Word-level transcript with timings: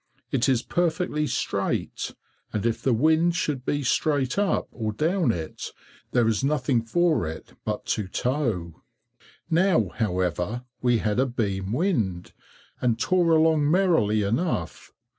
It 0.31 0.49
is 0.49 0.63
perfectly 0.63 1.27
straight, 1.27 2.15
and 2.51 2.65
if 2.65 2.81
the 2.81 2.91
wind 2.91 3.35
should 3.35 3.63
be 3.63 3.83
straight 3.83 4.39
up 4.39 4.67
or 4.71 4.91
down 4.93 5.31
it, 5.31 5.69
there 6.11 6.27
is 6.27 6.43
nothing 6.43 6.81
for 6.81 7.27
it 7.27 7.53
but 7.65 7.85
to 7.93 8.07
tow. 8.07 8.81
Now, 9.51 9.89
however, 9.89 10.63
we 10.81 10.97
had 10.97 11.19
a 11.19 11.27
beam 11.27 11.71
wind, 11.71 12.33
and 12.81 12.97
tore 12.97 13.33
along 13.33 13.69
merrily 13.69 14.23
enough. 14.23 14.91